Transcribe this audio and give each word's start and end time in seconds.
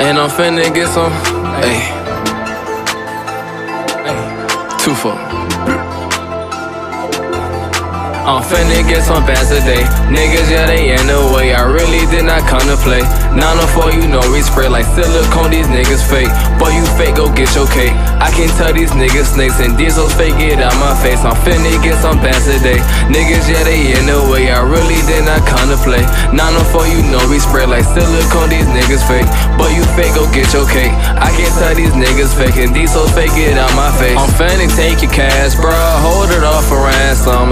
And 0.00 0.16
I'm 0.16 0.30
finna 0.30 0.72
get 0.72 0.88
some. 0.88 1.12
Hey. 1.60 1.92
Two 4.82 4.94
for. 4.94 5.12
I'm 8.24 8.40
finna 8.46 8.80
get 8.88 9.04
some 9.04 9.26
bands 9.26 9.52
today. 9.52 9.84
Niggas, 10.08 10.48
yeah, 10.48 10.64
they 10.64 10.96
in 10.96 11.04
the 11.04 11.20
way. 11.36 11.52
I 11.52 11.68
really 11.68 12.08
did 12.08 12.24
not 12.24 12.48
come 12.48 12.64
to 12.64 12.80
play. 12.80 13.04
904, 13.36 13.92
you 13.92 14.08
know 14.08 14.24
we 14.32 14.40
spray 14.40 14.68
like 14.72 14.88
silicone. 14.96 15.50
These 15.50 15.68
niggas 15.68 16.00
fake. 16.08 16.32
Boy, 16.56 16.72
you 16.72 16.86
fake, 16.96 17.20
go 17.20 17.28
get 17.36 17.52
your 17.52 17.68
cake. 17.68 17.92
I 18.22 18.32
can 18.32 18.48
tell 18.56 18.72
these 18.72 18.96
niggas 18.96 19.36
snakes 19.36 19.60
and 19.60 19.76
these 19.76 19.98
diesels 19.98 20.14
fake 20.16 20.38
it 20.38 20.62
out 20.62 20.72
my 20.80 20.94
face. 21.02 21.20
I'm 21.26 21.36
finna 21.44 21.74
get 21.82 22.00
some 22.00 22.22
bands 22.24 22.46
today. 22.48 22.80
Niggas, 23.12 23.50
yeah, 23.50 23.66
they 23.68 23.98
in 23.98 24.06
the 24.06 24.22
way. 24.30 24.48
I 24.48 24.62
really 24.62 25.02
did 25.10 25.26
not 25.26 25.44
come 25.44 25.66
to 25.68 25.76
play. 25.82 26.06
904, 26.32 26.88
you 26.88 27.02
know 27.10 27.20
we 27.26 27.42
spray 27.42 27.66
like 27.66 27.84
silicone. 27.84 28.48
These 28.48 28.70
niggas 28.70 29.04
fake. 29.10 29.28
Fake, 30.00 30.14
go 30.14 30.24
get 30.32 30.48
your 30.56 30.64
cake. 30.64 30.96
I 31.20 31.28
can't 31.36 31.52
tell 31.60 31.74
these 31.76 31.92
niggas 31.92 32.32
fake 32.32 32.56
and 32.56 32.72
diesels 32.72 33.12
fake 33.12 33.36
it 33.36 33.58
out 33.60 33.68
my 33.76 33.92
face. 34.00 34.16
I'm 34.16 34.32
finna 34.32 34.64
take 34.72 35.04
your 35.04 35.12
cash, 35.12 35.52
bro. 35.60 35.76
Hold 36.00 36.32
it 36.32 36.40
off. 36.40 36.72
I'm 36.72 36.80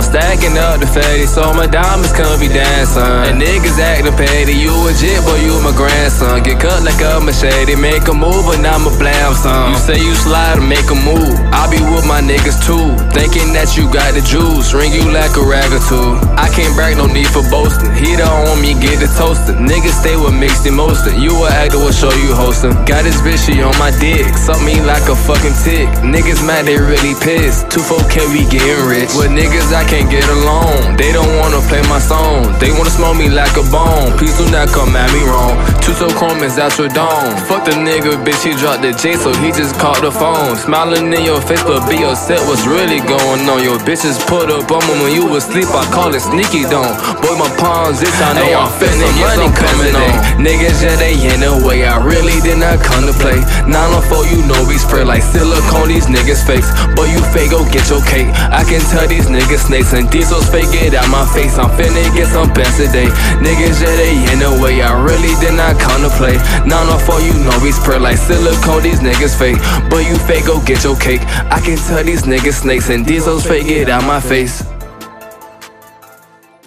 stacking 0.08 0.56
up 0.56 0.80
the 0.80 0.88
fatty, 0.88 1.26
so 1.28 1.52
my 1.52 1.68
diamonds 1.68 2.12
come 2.12 2.40
be 2.40 2.48
dancing. 2.48 3.04
And 3.28 3.36
niggas 3.40 3.78
acting 3.78 4.16
petty, 4.16 4.56
you 4.56 4.72
a 4.72 4.92
jit, 4.96 5.20
but 5.24 5.38
you 5.44 5.54
my 5.60 5.72
grandson. 5.76 6.42
Get 6.42 6.60
cut 6.60 6.82
like 6.82 7.00
a 7.00 7.20
machete, 7.20 7.76
make 7.76 8.08
a 8.08 8.14
move, 8.14 8.48
now 8.60 8.80
I'ma 8.80 8.92
blam 8.96 9.34
some. 9.34 9.72
You 9.72 9.78
say 9.78 9.98
you 10.00 10.14
slide 10.16 10.58
and 10.58 10.68
make 10.68 10.88
a 10.88 10.98
move, 10.98 11.36
I 11.52 11.68
be 11.68 11.80
with 11.92 12.08
my 12.08 12.20
niggas 12.24 12.64
too. 12.64 12.96
Thinking 13.12 13.52
that 13.52 13.76
you 13.76 13.88
got 13.92 14.16
the 14.16 14.22
juice, 14.24 14.72
ring 14.72 14.92
you 14.92 15.04
like 15.12 15.36
a 15.36 15.44
rag 15.44 15.68
or 15.72 15.82
two. 15.84 16.16
I 16.36 16.48
can't 16.48 16.72
brag, 16.74 16.96
no 16.96 17.06
need 17.06 17.28
for 17.28 17.44
boasting. 17.52 17.92
He 17.94 18.16
don't 18.16 18.60
me, 18.60 18.74
get 18.78 19.02
the 19.02 19.08
toasting. 19.18 19.68
Niggas 19.68 20.00
stay 20.00 20.16
with 20.16 20.34
mixed 20.34 20.64
emotion. 20.64 21.20
You 21.20 21.34
a 21.44 21.48
actor, 21.50 21.78
will 21.78 21.92
show 21.92 22.12
you 22.12 22.32
hosting. 22.34 22.72
Got 22.86 23.04
this 23.04 23.20
bitch, 23.20 23.42
she 23.44 23.60
on 23.62 23.74
my 23.78 23.90
dick. 23.98 24.26
Suck 24.34 24.60
me 24.62 24.80
like 24.82 25.04
a 25.10 25.16
fucking 25.16 25.56
tick. 25.66 25.86
Niggas 26.00 26.40
mad, 26.46 26.66
they 26.66 26.78
really 26.78 27.14
pissed. 27.20 27.68
2-4 27.74 27.98
we 28.32 28.44
getting 28.46 28.86
rich. 28.86 29.10
With 29.18 29.32
niggas, 29.34 29.74
I 29.74 29.84
can't 29.84 29.97
get 30.04 30.26
along. 30.28 30.96
They 30.96 31.10
don't 31.10 31.32
wanna 31.40 31.60
play 31.66 31.82
my 31.88 31.98
song. 31.98 32.52
They 32.60 32.70
wanna 32.70 32.90
smoke 32.90 33.16
me 33.16 33.28
like 33.28 33.56
a 33.56 33.64
bone. 33.72 34.14
Please 34.18 34.36
do 34.38 34.46
not 34.50 34.68
come 34.68 34.94
at 34.94 35.10
me 35.10 35.24
wrong. 35.26 35.56
Two 35.80 35.94
so 35.94 36.06
chrome 36.14 36.42
is 36.44 36.58
out 36.58 36.76
your 36.78 36.88
dome. 36.92 37.34
Fuck 37.48 37.64
the 37.64 37.74
nigga, 37.74 38.14
bitch, 38.22 38.44
he 38.44 38.52
dropped 38.54 38.82
the 38.82 38.92
J, 38.92 39.16
so 39.16 39.32
he 39.42 39.50
just 39.50 39.74
called 39.80 40.02
the 40.04 40.12
phone. 40.12 40.54
Smiling 40.56 41.10
in 41.12 41.24
your 41.24 41.40
face, 41.40 41.62
but 41.64 41.88
be 41.88 42.04
upset 42.04 42.38
what's 42.46 42.66
really 42.66 43.00
going 43.00 43.48
on. 43.48 43.62
Your 43.62 43.78
bitches 43.82 44.20
put 44.28 44.50
up 44.50 44.70
on 44.70 44.82
me 44.86 44.94
when 45.02 45.12
you 45.14 45.26
was 45.26 45.48
asleep. 45.48 45.70
I 45.72 45.84
call 45.90 46.14
it 46.14 46.20
sneaky 46.20 46.68
dome. 46.68 46.94
Boy, 47.22 47.34
my 47.40 47.50
palms 47.58 48.02
itch, 48.02 48.12
I 48.20 48.34
know 48.34 48.44
Hey, 48.44 48.54
I'm 48.54 48.70
finna 48.78 49.08
get 49.16 49.34
some 49.34 49.52
coming 49.54 49.78
coming 49.78 49.96
on. 49.96 50.44
Niggas, 50.44 50.82
yeah, 50.82 50.96
they 50.96 51.14
in 51.14 51.40
the 51.40 51.54
way. 51.66 51.84
I 51.86 51.98
really 52.02 52.37
come 52.82 53.06
to 53.06 53.14
play. 53.22 53.38
904, 53.70 54.26
you 54.26 54.42
know 54.46 54.58
we 54.66 54.78
spray 54.78 55.04
like 55.04 55.22
silicone. 55.22 55.88
These 55.88 56.06
niggas 56.06 56.42
fakes. 56.42 56.68
Boy, 56.94 57.06
you 57.10 57.22
fake, 57.30 57.50
go 57.54 57.62
get 57.70 57.86
your 57.88 58.02
cake. 58.02 58.28
I 58.50 58.64
can 58.66 58.82
tell 58.90 59.06
these 59.06 59.26
niggas 59.30 59.70
snakes 59.70 59.92
and 59.94 60.10
diesels 60.10 60.48
fake 60.50 60.72
it 60.74 60.94
out 60.94 61.08
my 61.08 61.24
face. 61.30 61.58
I'm 61.58 61.70
finna 61.78 62.02
get 62.14 62.28
some 62.28 62.50
bands 62.52 62.76
today. 62.76 63.06
Niggas, 63.38 63.78
yeah, 63.82 63.94
they 63.94 64.14
in 64.32 64.38
the 64.42 64.52
way. 64.62 64.82
I 64.82 64.92
really 64.98 65.34
did 65.38 65.54
not 65.54 65.78
come 65.78 66.02
to 66.02 66.10
play. 66.18 66.36
904, 66.66 67.20
you 67.22 67.34
know 67.46 67.56
we 67.62 67.70
spray 67.72 67.98
like 67.98 68.18
silicone. 68.18 68.82
These 68.82 69.00
niggas 69.00 69.38
fake. 69.38 69.58
But 69.90 70.06
you 70.08 70.16
fake, 70.26 70.46
go 70.46 70.60
get 70.64 70.82
your 70.82 70.96
cake. 70.96 71.22
I 71.50 71.60
can 71.60 71.78
tell 71.78 72.02
these 72.02 72.22
niggas 72.22 72.62
snakes 72.62 72.90
and 72.90 73.06
diesels 73.06 73.46
fake 73.46 73.68
it 73.68 73.88
out 73.88 74.04
my 74.04 74.20
face. 74.20 74.64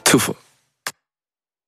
Two. 0.04 0.20